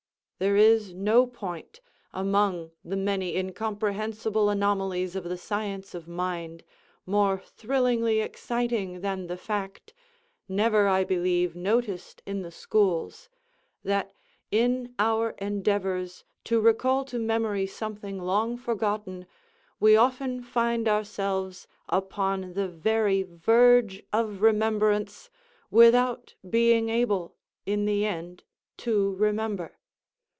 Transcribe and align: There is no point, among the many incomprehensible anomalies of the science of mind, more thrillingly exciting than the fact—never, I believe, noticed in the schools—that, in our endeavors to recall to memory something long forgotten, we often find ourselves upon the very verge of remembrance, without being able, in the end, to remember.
There 0.41 0.55
is 0.57 0.91
no 0.91 1.27
point, 1.27 1.81
among 2.11 2.71
the 2.83 2.95
many 2.95 3.35
incomprehensible 3.37 4.49
anomalies 4.49 5.15
of 5.15 5.23
the 5.25 5.37
science 5.37 5.93
of 5.93 6.07
mind, 6.07 6.63
more 7.05 7.37
thrillingly 7.45 8.21
exciting 8.21 9.01
than 9.01 9.27
the 9.27 9.37
fact—never, 9.37 10.87
I 10.87 11.03
believe, 11.03 11.55
noticed 11.55 12.23
in 12.25 12.41
the 12.41 12.49
schools—that, 12.49 14.13
in 14.49 14.95
our 14.97 15.35
endeavors 15.37 16.23
to 16.45 16.59
recall 16.59 17.05
to 17.05 17.19
memory 17.19 17.67
something 17.67 18.19
long 18.19 18.57
forgotten, 18.57 19.27
we 19.79 19.95
often 19.95 20.41
find 20.41 20.87
ourselves 20.87 21.67
upon 21.87 22.53
the 22.55 22.67
very 22.67 23.21
verge 23.21 24.01
of 24.11 24.41
remembrance, 24.41 25.29
without 25.69 26.33
being 26.49 26.89
able, 26.89 27.35
in 27.67 27.85
the 27.85 28.07
end, 28.07 28.41
to 28.77 29.13
remember. 29.17 29.77